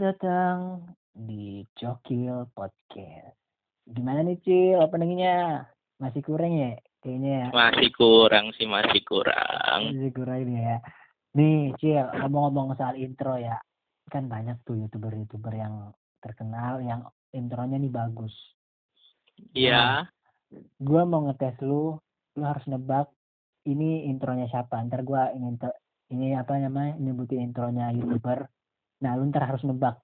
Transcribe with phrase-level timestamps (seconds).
[0.00, 0.58] Selamat datang
[1.12, 3.36] di Cokil Podcast.
[3.84, 5.68] Gimana nih Cil openingnya?
[6.00, 6.72] Masih kurang ya?
[7.04, 7.46] Kayaknya ya.
[7.52, 9.92] Masih kurang sih, masih kurang.
[9.92, 10.80] Masih kurang ini ya.
[11.36, 13.60] Nih Cil, ngomong-ngomong soal intro ya.
[14.08, 15.92] Kan banyak tuh youtuber-youtuber yang
[16.24, 17.04] terkenal yang
[17.36, 18.32] intronya nih bagus.
[19.52, 20.08] Iya.
[20.80, 22.00] Gua mau ngetes lu,
[22.40, 23.12] lu harus nebak
[23.68, 24.80] ini intronya siapa.
[24.80, 25.60] Ntar gua ingin
[26.08, 28.48] ini apa namanya nyebutin intronya youtuber.
[29.00, 29.96] Nah lu ntar harus nebak.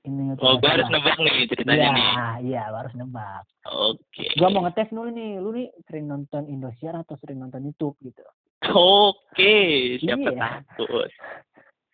[0.00, 2.08] Ini Oh, gue harus nebak nih ceritanya Iya, nih.
[2.48, 3.44] iya, harus nebak.
[3.68, 4.32] Oke.
[4.34, 8.24] Gua mau ngetes dulu nih, lu nih sering nonton Indosiar atau sering nonton YouTube gitu.
[8.72, 9.56] Oke,
[10.00, 10.40] siapa Iya.
[10.40, 11.10] takut.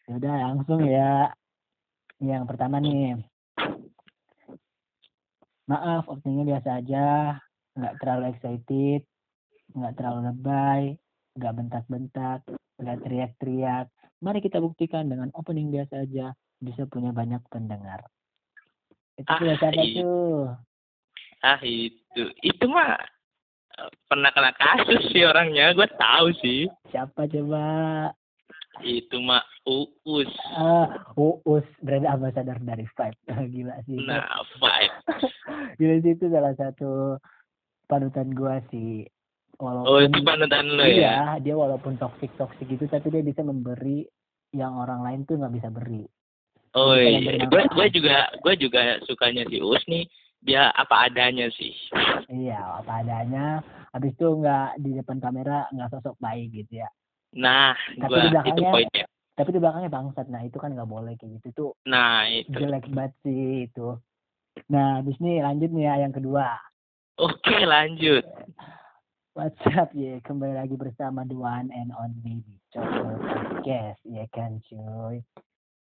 [0.06, 1.34] Yaudah langsung ya.
[2.22, 3.18] Yang pertama nih.
[5.66, 7.06] Maaf, openingnya biasa aja.
[7.74, 9.02] Nggak terlalu excited.
[9.74, 10.82] Nggak terlalu lebay.
[11.34, 12.41] Nggak bentak-bentak.
[12.78, 13.86] Nggak teriak-teriak.
[14.22, 16.30] Mari kita buktikan dengan opening biasa aja.
[16.58, 18.06] Bisa punya banyak pendengar.
[19.14, 20.00] Itu Ah, sudah siapa iya.
[20.00, 20.40] tuh?
[21.40, 22.22] Ah, itu.
[22.40, 22.96] Itu mah
[23.76, 25.72] eh, pernah kena kasus sih orangnya.
[25.72, 26.68] Gue tahu sih.
[26.88, 27.64] Siapa coba?
[28.80, 30.28] Itu mah Uus.
[30.52, 33.16] Ah, Uus, brand ambassador dari Five.
[33.52, 33.96] Gila sih.
[33.96, 34.04] itu.
[34.04, 34.24] Nah,
[34.56, 34.92] five.
[35.80, 37.16] Gila sih itu salah satu
[37.86, 39.04] panutan gua sih.
[39.56, 40.92] Walaupun Oh, itu panutan lo ya?
[40.92, 44.04] iya, dia walaupun toxic toxic gitu, tapi dia bisa memberi
[44.52, 46.04] yang orang lain tuh nggak bisa beri.
[46.77, 50.05] Oh iya, gue gue juga gue juga sukanya si Uus nih.
[50.44, 51.72] Dia apa adanya sih.
[52.28, 53.64] Iya, apa adanya.
[53.91, 56.88] Habis itu nggak di depan kamera nggak sosok baik gitu ya.
[57.34, 59.04] Nah, Tapi gua di itu belakangnya- poinnya.
[59.37, 60.26] Tapi di belakangnya bangsat.
[60.28, 62.53] Nah itu kan nggak boleh kayak gitu tuh Nah, itu.
[62.53, 63.97] jelek banget sih itu.
[64.69, 66.56] Nah, habis ini lanjut nih ya yang kedua.
[67.16, 68.25] Oke, lanjut.
[69.37, 75.20] What's up ya, kembali lagi bersama one and only di Cokol Podcast, ya kan cuy.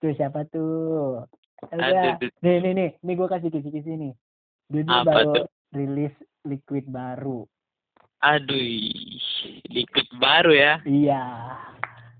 [0.04, 1.24] Tuh siapa tuh?
[1.72, 2.20] Udah.
[2.20, 4.12] Aduh, Nih, nih, nih, nih gue kasih kisi-kisi nih.
[4.68, 5.46] Dia baru tuh?
[5.72, 6.12] rilis
[6.44, 7.48] liquid baru.
[8.20, 8.60] Aduh,
[9.72, 10.84] liquid baru ya.
[10.84, 11.24] Iya.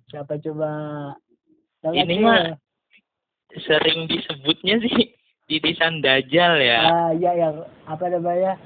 [0.09, 0.73] Siapa coba?
[1.85, 2.57] Nggak, Ini mah
[3.53, 5.13] Sering disebutnya sih
[5.53, 6.81] titisan dajal ya.
[6.89, 8.57] Ah, iya yang apa namanya?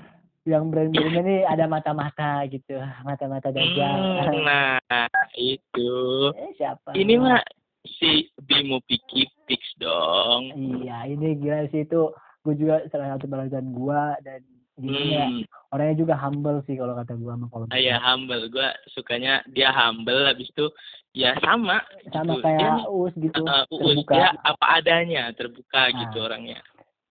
[0.46, 3.98] Yang brand-brandnya nih ada mata-mata gitu, mata-mata dajjal.
[3.98, 4.78] Hmm, nah,
[5.34, 5.90] itu.
[6.38, 6.94] eh, siapa?
[6.94, 7.42] Ini mah
[7.86, 10.50] si Bimo Piki Pix dong.
[10.54, 12.10] Iya, ini gila sih itu.
[12.46, 14.40] Gue juga salah satu balasan gua dan
[14.78, 15.26] gini ya.
[15.26, 15.42] Hmm,
[15.74, 18.46] Orangnya juga humble sih kalau kata gua mah kalau ah, ya humble.
[18.48, 20.70] Gua sukanya dia humble habis itu
[21.12, 21.82] ya sama
[22.14, 22.44] sama gitu.
[22.46, 24.14] kayak Dia Uus gitu, eh, Uus, terbuka.
[24.14, 25.98] dia apa adanya, terbuka Nah.
[26.04, 26.60] gitu orangnya.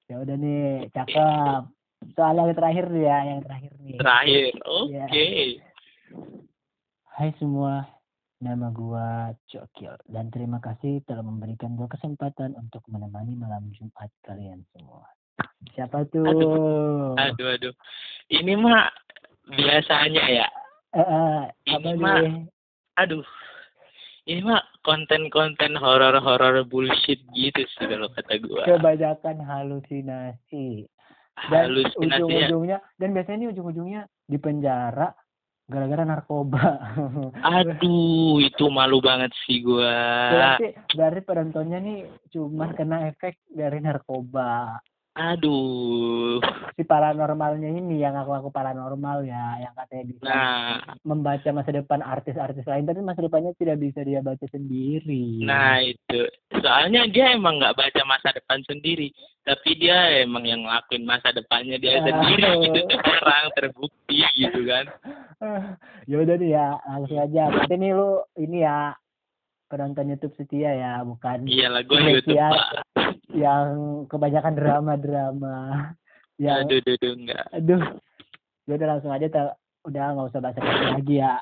[0.07, 1.61] Ya udah nih, cakep.
[2.15, 3.97] Soal yang terakhir ya, yang terakhir nih.
[3.99, 4.93] Terakhir, oke.
[4.93, 5.05] Iya.
[7.17, 7.83] Hai semua,
[8.37, 14.61] nama gua Cokil dan terima kasih telah memberikan gua kesempatan untuk menemani malam Jumat kalian
[14.73, 15.05] semua.
[15.73, 16.25] Siapa tuh?
[17.17, 17.73] Aduh, aduh.
[18.29, 18.89] Ini mah
[19.49, 20.47] biasanya ya.
[20.93, 22.35] Eh, apa Ini mah- nih?
[23.01, 23.25] Aduh.
[24.27, 28.67] Ini mah konten-konten horor-horor bullshit gitu sih kalau kata gua.
[28.67, 30.83] Kebanyakan halusinasi.
[31.47, 31.69] Dan
[32.01, 35.13] ujung-ujungnya dan biasanya ini ujung-ujungnya di penjara
[35.67, 36.79] gara-gara narkoba.
[37.59, 39.91] Aduh, itu malu banget sih gua.
[40.31, 44.79] berarti berarti penontonnya nih cuma kena efek dari narkoba.
[45.17, 46.37] Aduh.
[46.73, 52.61] Si paranormalnya ini yang aku-aku paranormal ya, yang katanya bisa Nah, membaca masa depan artis-artis
[52.63, 55.41] lain, tapi masa depannya tidak bisa dia baca sendiri.
[55.41, 56.21] nah itu.
[56.53, 59.09] Soalnya dia emang nggak baca masa depan sendiri,
[59.41, 62.05] tapi dia emang yang ngelakuin masa depannya dia Ah.
[62.05, 64.85] sendiri gitu sekarang terbukti gitu kan.
[66.09, 67.43] ya udah nih ya, langsung aja.
[67.49, 68.93] Berarti nih lu ini ya
[69.67, 72.67] penonton YouTube setia ya, bukan Iyalah gue YouTube pak.
[73.29, 73.67] yang
[74.07, 75.55] kebanyakan drama-drama.
[76.35, 77.45] Ya, Aduh, aduh, aduh, enggak.
[77.51, 77.81] aduh.
[78.63, 81.35] Ya udah langsung aja ta- udah nggak usah bahas lagi ya.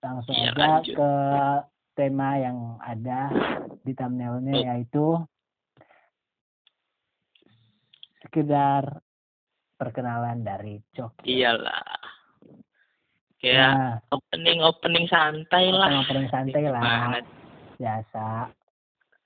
[0.00, 0.94] Langsung Iya, aja lanjut.
[0.94, 1.10] ke
[1.94, 3.20] tema yang ada
[3.80, 4.64] di thumbnailnya Oh.
[4.66, 5.06] yaitu
[8.20, 9.00] sekedar
[9.74, 11.28] perkenalan dari Coki.
[11.34, 11.84] Iyalah.
[13.36, 15.88] Kayak Nah, opening opening santai lah.
[15.92, 17.20] sama paling santai lah?
[17.84, 18.26] Biasa.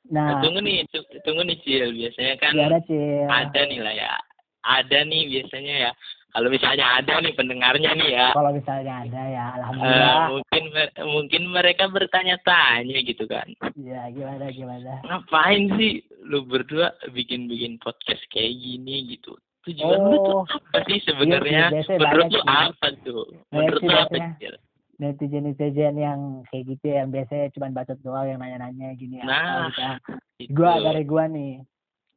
[0.08, 1.92] Nah, Nah, tunggu nih, tu- tunggu nih Cil.
[1.92, 3.28] Biasanya kan ada Cil.
[3.28, 4.12] ada nih lah ya.
[4.60, 5.92] Ada nih biasanya ya.
[6.28, 8.26] Kalau misalnya ada nih pendengarnya nih ya.
[8.32, 10.16] Kalau misalnya ada ya, eh, alhamdulillah.
[10.28, 13.48] mungkin mer- mungkin mereka bertanya-tanya gitu kan.
[13.74, 14.92] Ya gimana gimana.
[15.04, 19.36] Ngapain sih lu berdua bikin-bikin podcast kayak gini gitu?
[19.64, 21.68] Tujuan lu tuh Oh, apa sih sebenarnya?
[21.70, 22.44] iya, Menurut lu sih.
[22.46, 23.24] apa tuh?
[23.50, 24.58] Menurut sih lu apa biasanya.
[24.98, 25.14] Cil?
[25.14, 29.70] netizen netizen yang kayak gitu ya, yang biasanya cuma bacot doang yang nanya-nanya gini Nah,
[29.70, 30.12] apa gitu.
[30.42, 30.50] Itu.
[30.58, 31.62] Gua dari gua nih,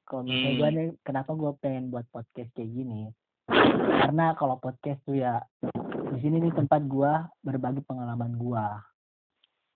[0.06, 0.60] kalau misalnya Hmm.
[0.60, 3.16] gue nih kenapa gue pengen buat podcast kayak gini
[4.04, 5.39] karena kalau podcast tuh ya
[6.12, 7.12] di sini nih tempat gue
[7.48, 8.66] berbagi pengalaman gue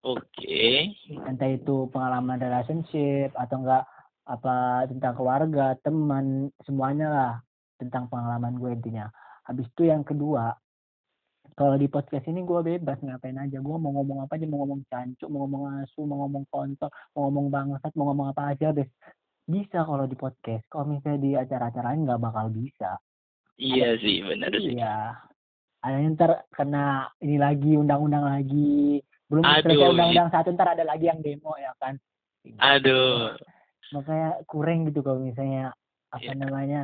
[0.04, 0.92] Oke.
[1.24, 3.88] entah itu pengalaman relationship atau enggak
[4.28, 7.34] apa tentang keluarga teman semuanya lah
[7.80, 9.08] tentang pengalaman gue intinya
[9.48, 10.52] habis itu yang kedua
[11.56, 13.58] kalau di podcast ini gue bebas ngapain aja?
[13.58, 14.44] Gue mau ngomong apa aja?
[14.44, 18.52] Mau ngomong cancuk mau ngomong asu mau ngomong kontol mau ngomong bangsat mau ngomong apa
[18.52, 18.88] aja deh
[19.46, 20.66] bisa kalau di podcast.
[20.68, 22.98] Kalau misalnya di acara-acara lain nggak bakal bisa.
[23.56, 24.76] Iya sih, benar sih.
[24.76, 25.16] iya.
[25.80, 29.00] Ada yang ntar kena ini lagi undang-undang lagi.
[29.30, 31.96] Belum selesai undang-undang satu ntar ada lagi yang demo ya kan?
[32.60, 33.34] Aduh.
[33.94, 35.70] makanya kurang gitu kalau misalnya
[36.10, 36.34] apa Iya.
[36.42, 36.82] namanya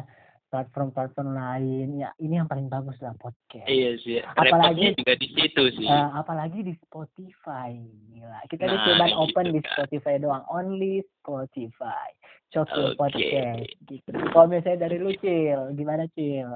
[0.51, 4.19] platform-platform lain ya ini yang paling bagus lah podcast Iya sih.
[4.19, 5.88] Apalagi- juga di situ sih.
[5.88, 7.71] Eh, apalagi di Spotify
[8.12, 9.69] gila kita di Nah, cuma gitu open di kan.
[9.74, 12.09] Spotify doang only Spotify
[12.51, 13.00] Cokil Oke.
[13.00, 16.51] podcast gitu kalau misalnya dari lu Cil gimana Cil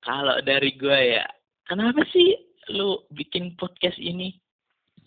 [0.00, 1.26] Kalau dari gue ya,
[1.64, 2.34] kenapa sih
[2.70, 4.34] lu bikin podcast ini?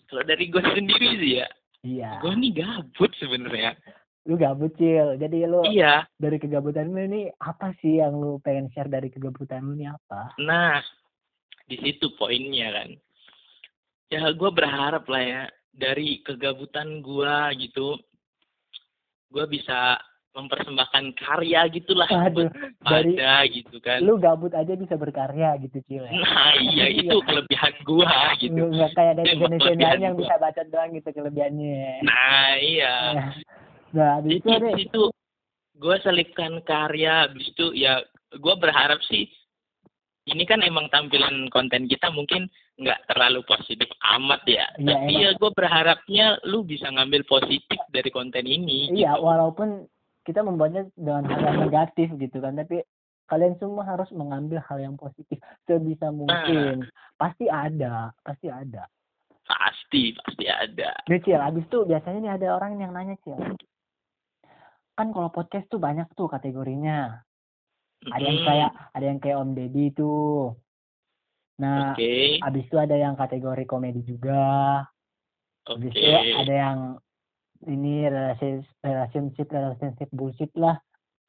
[0.06, 1.48] Kalau dari gue sendiri sih ya,
[1.82, 3.76] iya gue nih gabut sebenarnya.
[4.26, 6.02] Lu gabut Cil jadi lu Iya.
[6.14, 10.34] dari kegabutan lu ini apa sih yang lu pengen share dari kegabutan lu ini apa
[10.36, 10.82] Nah,
[11.64, 12.90] di situ poinnya kan.
[14.06, 17.98] Ya gue berharap lah ya dari kegabutan gue gitu,
[19.28, 19.98] gue bisa
[20.32, 22.52] mempersembahkan karya gitulah Aduh, buat
[22.84, 23.98] dari pada gitu kan.
[24.00, 28.62] lu gabut aja bisa berkarya gitu Cil ya Nah iya itu kelebihan gue gitu.
[28.68, 30.22] Nggak, kayak dari kelebihan yang gua.
[30.22, 32.02] bisa baca doang gitu kelebihannya.
[32.02, 32.94] Nah iya.
[33.94, 34.60] Nah, habis itu deh.
[34.72, 35.02] di situ
[35.76, 38.00] gue selipkan karya, habis itu ya
[38.32, 39.28] gue berharap sih
[40.26, 42.50] ini kan emang tampilan konten kita mungkin
[42.82, 43.86] nggak terlalu positif
[44.18, 44.66] amat ya.
[44.76, 45.22] Iya, Tapi emang.
[45.22, 48.90] ya gue berharapnya lu bisa ngambil positif dari konten ini.
[48.90, 49.22] Iya, gitu.
[49.22, 49.86] walaupun
[50.26, 52.82] kita membuatnya dengan hal yang negatif gitu kan, tapi
[53.30, 55.38] kalian semua harus mengambil hal yang positif
[55.70, 56.82] sebisa mungkin.
[57.14, 58.90] Pasti ada, pasti ada.
[59.46, 60.90] Pasti, pasti ada.
[61.06, 63.38] Nih Cil, habis itu biasanya nih ada orang yang nanya Cil.
[64.96, 67.20] Kan kalau podcast tuh banyak tuh kategorinya.
[68.06, 70.56] Ada yang kayak ada yang kayak Om Deddy tuh.
[71.56, 74.84] Nah, Oke, habis itu ada yang kategori komedi juga.
[75.64, 76.00] Habis oke.
[76.00, 76.78] itu ada yang
[77.64, 78.04] ini
[78.84, 80.76] relationship relationship bullshit lah.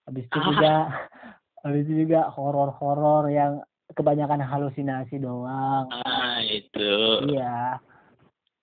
[0.03, 0.45] Habis itu Ah.
[0.45, 0.73] juga
[1.63, 3.63] habis itu juga horor-horor yang
[3.95, 5.87] kebanyakan halusinasi doang.
[6.03, 7.23] Ah itu.
[7.31, 7.79] Iya.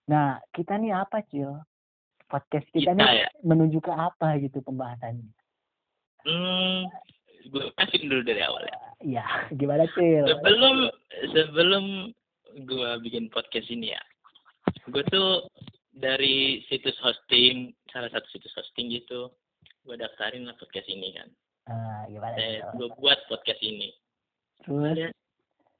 [0.04, 1.48] Nah, kita nih apa, Cil?
[2.26, 3.28] Podcast kita, Kita nih ya.
[3.42, 5.28] menuju ke apa gitu pembahasannya?
[6.24, 6.88] Hmm,
[7.46, 8.78] gue kasih dulu dari awal ya.
[9.04, 10.24] Iya, gimana, Cil?
[10.24, 10.76] sebelum
[11.30, 11.84] sebelum
[12.64, 14.02] gue bikin podcast ini ya
[14.86, 15.42] gue tuh
[15.90, 19.26] dari situs hosting salah satu situs hosting gitu
[19.82, 21.28] gue daftarin lah podcast ini kan
[21.64, 23.88] Nah, gimana, eh, gue buat podcast ini
[24.62, 25.08] Terus, ada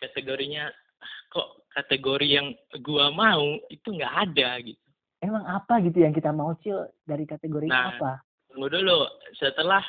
[0.00, 4.83] kategorinya ah, kok kategori yang gue mau itu nggak ada gitu
[5.25, 6.85] emang apa gitu yang kita mau, Cil?
[7.09, 8.12] Dari kategori Nah, apa?
[8.54, 9.02] tunggu dulu
[9.35, 9.83] setelah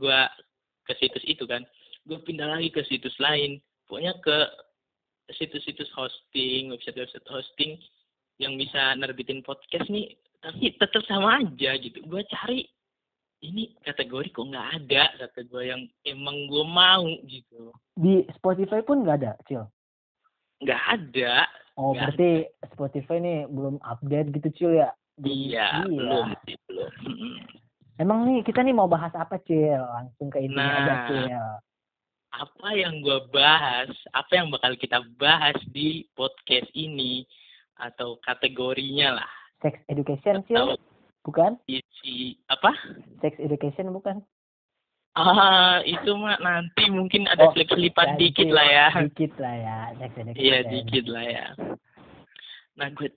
[0.00, 0.20] gue
[0.88, 1.60] ke situs itu kan
[2.08, 4.36] gue pindah lagi ke situs lain pokoknya ke
[5.36, 7.76] situs-situs hosting website-website hosting
[8.40, 12.64] yang bisa nerbitin podcast nih tapi tetap sama aja gitu gue cari
[13.44, 17.68] ini kategori kok nggak ada kata gue yang emang gue mau gitu
[18.00, 19.68] Di Spotify pun nggak ada, Cil?
[20.64, 21.44] nggak ada
[21.76, 22.30] Oh, Nggak berarti
[22.72, 24.90] Spotify nih belum update gitu, Cil ya?
[25.16, 26.92] Belum- iya belum sih belum.
[27.96, 29.80] Emang nih kita nih mau bahas apa, Cil?
[29.80, 30.80] Langsung ke intinya Nah.
[30.82, 31.48] aja, Cil.
[32.32, 37.24] apa yang gue bahas, apa yang bakal kita bahas di podcast ini
[37.76, 39.32] atau kategorinya lah.
[39.64, 40.76] Sex education, Cil?
[41.24, 41.56] Bukan?
[41.64, 42.76] isi apa?
[43.18, 44.20] Sex education bukan?
[45.16, 48.86] Ah, itu mah nanti mungkin ada Oh, selip-selipan dikit lah ya.
[49.00, 49.78] Dikit lah ya.
[50.36, 51.46] Iya, dikit lah ya.
[52.76, 53.08] Nah, gue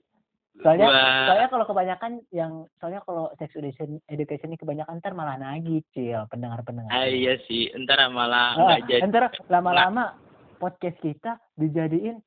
[0.60, 5.36] Soalnya, gua- soalnya kalau kebanyakan yang, soalnya kalau sex education, education ini kebanyakan ntar malah
[5.36, 6.88] nagih, Cil, pendengar-pendengar.
[6.90, 9.02] ah, iya sih, ntar malah Ah, nggak jadi.
[9.08, 10.16] ntar lama-lama
[10.56, 12.20] podcast kita dijadiin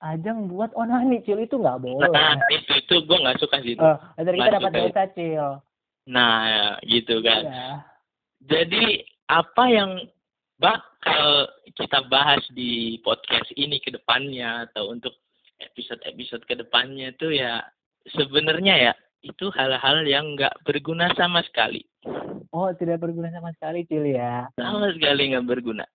[0.00, 1.38] ajang buat onani, Cil.
[1.38, 2.10] Itu nggak boleh.
[2.10, 3.74] Nah, itu itu gue nggak suka sih.
[3.74, 3.82] itu.
[3.82, 5.46] Oh, ntar kita dapat dosa, Cil.
[6.06, 7.42] Nah, gitu kan.
[7.46, 7.70] Iya.
[8.42, 9.90] Jadi apa yang
[10.58, 15.14] bakal kita bahas di podcast ini ke depannya atau untuk
[15.58, 17.62] episode-episode ke depannya tuh ya
[18.10, 21.86] sebenarnya ya itu hal-hal yang nggak berguna sama sekali.
[22.52, 24.50] Oh, tidak berguna sama sekali, Cil ya.
[24.58, 25.86] Sama sekali nggak berguna.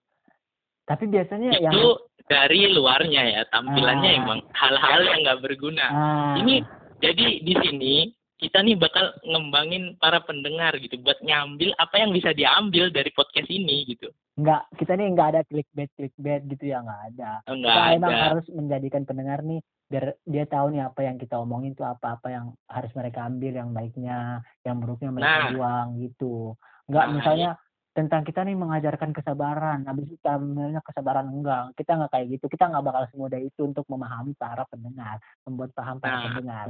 [0.87, 4.19] Tapi biasanya yang Itu dari luarnya ya tampilannya Ah.
[4.23, 5.85] emang hal-hal yang nggak berguna.
[5.85, 6.63] ah, Ini
[7.03, 7.95] jadi di sini
[8.37, 13.49] kita nih bakal ngembangin para pendengar gitu buat nyambil apa yang bisa diambil dari podcast
[13.49, 14.13] ini gitu.
[14.37, 17.31] Enggak, kita nih enggak ada clickbait clickbait gitu ya enggak ada.
[17.49, 17.97] Enggak kita ada.
[17.97, 22.27] emang harus menjadikan pendengar nih biar dia tahu nih apa yang kita omongin itu apa-apa
[22.29, 25.51] yang harus mereka ambil yang baiknya, yang buruknya mereka Nah.
[25.57, 26.53] buang gitu.
[26.85, 27.49] Enggak Nah, misalnya
[27.97, 31.73] tentang kita nih mengajarkan kesabaran, habis itu tampilnya kesabaran enggak.
[31.73, 32.45] Kita enggak kayak gitu.
[32.45, 35.17] Kita enggak bakal semudah itu untuk memahami para pendengar,
[35.49, 36.23] membuat paham para Nah.
[36.29, 36.65] pendengar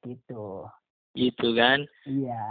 [0.00, 0.64] gitu.
[1.12, 1.82] Gitu kan.
[2.04, 2.44] Iya.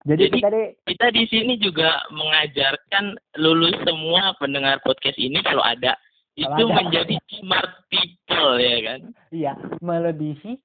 [0.00, 3.04] Jadi, Jadi, kita deh Kita di sini juga mengajarkan
[3.36, 5.92] lulus semua pendengar podcast ini kalau ada
[6.32, 6.74] Kalau itu ada.
[6.74, 9.00] menjadi smart people ya kan.
[9.28, 10.56] iya melebihi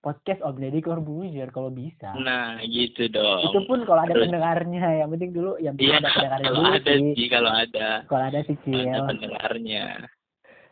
[0.00, 2.16] podcast Om Deddy Corbuzier kalau bisa.
[2.16, 3.46] Nah, gitu dong.
[3.46, 6.58] itu pun kalau ada Terus- pendengarnya yang penting dulu yang Iya, penting ada pendengarnya kalau
[6.58, 9.84] dulu ada sih sih, kalau ada kalau ada sih ada Cil pendengarnya.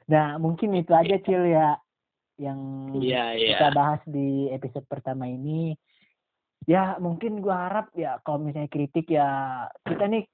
[0.07, 1.77] nah mungkin itu aja Cil ya
[2.37, 2.59] yang
[2.97, 3.49] Iya, iya.
[3.55, 5.77] kita bahas di episode pertama ini
[6.69, 9.29] ya mungkin gua harap ya kalau misalnya kritik ya
[9.83, 10.29] kita nih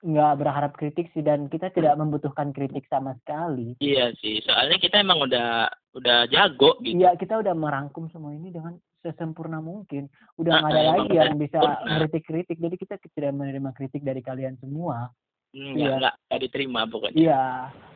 [0.00, 5.02] nggak berharap kritik sih dan kita tidak membutuhkan kritik sama sekali Iya sih, soalnya kita
[5.02, 6.96] emang udah udah jago gitu.
[6.96, 10.08] Iya kita udah merangkum semua ini dengan sesempurna mungkin
[10.40, 11.58] udah Ah, nggak ada emang lagi yang bisa
[12.00, 15.10] kritik-kritik jadi kita tidak menerima kritik dari kalian semua
[15.50, 15.74] Hmm, Iya.
[15.74, 17.18] nggak nggak nggak diterima pokoknya.
[17.18, 17.42] Iya.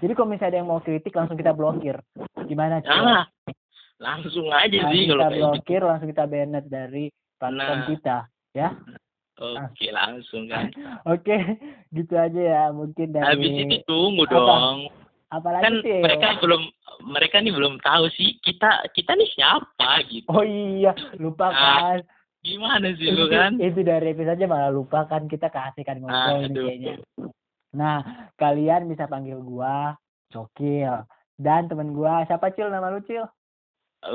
[0.03, 1.97] Jadi kalau misalnya ada yang mau kritik langsung kita blokir.
[2.51, 2.91] Gimana Cil?
[2.99, 3.25] Ah,
[4.03, 5.47] langsung aja sih kita kalau kayak gitu.
[5.55, 7.05] blokir, langsung kita banned dari
[7.47, 7.89] platform Nah.
[7.89, 8.17] kita.
[8.55, 8.69] Ya.
[9.35, 10.71] Oke, langsung kan.
[11.11, 11.35] Oke,
[11.91, 14.33] gitu aja ya mungkin dari Habis itu tunggu Apa?
[14.33, 14.79] dong.
[15.27, 15.99] apalagi Kan Cil?
[16.01, 16.63] mereka belum
[17.03, 20.31] mereka nih belum tahu sih kita kita nih siapa gitu.
[20.31, 21.59] Oh iya, lupa Ah,
[21.91, 21.99] kan.
[22.39, 23.59] Gimana sih lu kan?
[23.59, 26.65] Itu dari episode aja malah lupa kan kita keasikan ngobrol nih Aduh.
[26.71, 26.95] kayaknya.
[27.75, 27.97] Nah,
[28.37, 29.99] kalian bisa panggil gua
[30.31, 31.03] Cokil
[31.35, 33.27] dan temen gua siapa Cil nama lu Cil?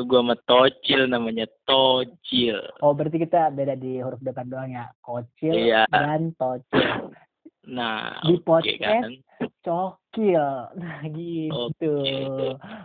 [0.06, 2.58] Gua sama Tocil namanya Tocil.
[2.80, 4.86] Oh, berarti kita beda di huruf depan doang ya.
[5.02, 5.90] Kocil Iya.
[5.90, 7.10] dan Tocil.
[7.70, 9.14] Nah, Di podcast kan.
[9.62, 10.46] Cokil.
[10.82, 11.94] Nah, gitu.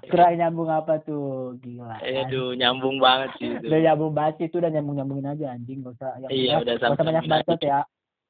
[0.05, 1.57] Kira nyambung apa tuh?
[1.65, 1.97] Gila.
[1.97, 2.29] kan?
[2.29, 3.65] Aduh, nyambung banget sih itu.
[3.65, 5.81] Udah nyambung banget sih, itu udah nyambung-nyambungin aja anjing.
[5.81, 7.81] Gak usah, yang Iya, udah gak usah banyak bacot ya.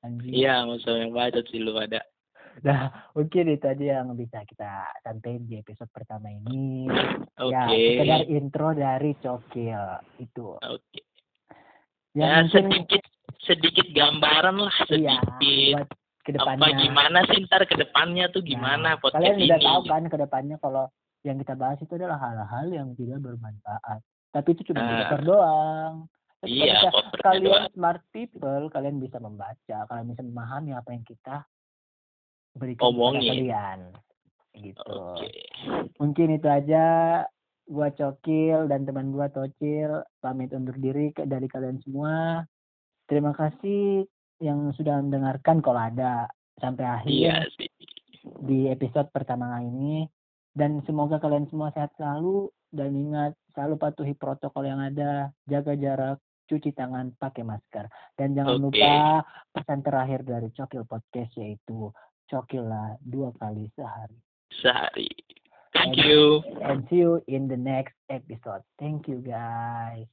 [0.05, 0.33] Anjing.
[0.37, 2.01] Iya, nggak usah yang bacot sih lu ada.
[2.61, 4.69] Nah, mungkin itu aja yang bisa kita
[5.01, 6.87] sampaikan di episode pertama ini.
[7.43, 7.79] Ya, Oke.
[7.99, 9.83] sekedar intro dari Cokil
[10.19, 10.55] itu.
[10.57, 11.01] Oke.
[12.13, 13.03] Ya, Ya, mungkin sedikit
[13.41, 15.83] sedikit gambaran lah iya sedikit.
[15.83, 15.91] apa
[16.23, 16.79] ke depannya.
[16.79, 19.47] gimana sih ntar ke depannya tuh gimana Nah, podcast kalian ini?
[19.47, 20.85] udah tahu kan ke depannya kalau
[21.21, 23.99] yang kita bahas itu adalah hal-hal yang tidak bermanfaat.
[24.31, 24.89] Tapi itu cuma Ah.
[25.05, 25.95] cover doang.
[26.39, 27.67] Tapi kalau Iya, kalian doang.
[27.73, 31.45] smart people, kalian bisa membaca, kalian bisa memahami apa yang kita
[32.55, 33.21] berikan Omongin.
[33.21, 33.79] kepada kalian.
[34.55, 34.95] Gitu.
[34.95, 35.31] Oke.
[35.99, 36.85] Mungkin itu aja.
[37.65, 42.45] Gua Cokil dan teman gua Tocil pamit undur diri dari kalian semua.
[43.09, 44.05] Terima kasih
[44.37, 46.29] yang sudah mendengarkan kalau ada
[46.61, 47.71] sampai akhir Iya sih.
[48.45, 50.05] di episode pertama ini
[50.53, 56.19] dan semoga kalian semua sehat selalu dan ingat selalu patuhi protokol yang ada jaga jarak
[56.45, 57.89] cuci tangan pakai masker
[58.21, 58.77] dan jangan Oke.
[58.77, 59.25] lupa
[59.57, 61.89] pesan terakhir dari Cokil Podcast yaitu
[62.31, 64.17] cokillah dua kali sehari
[64.63, 65.09] Sehari.
[65.75, 66.23] Thank And- you.
[66.63, 70.07] and see you in the next episode thank you guys